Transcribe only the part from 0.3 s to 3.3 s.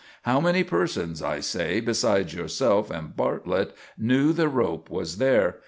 many persons, I say, besides yourself and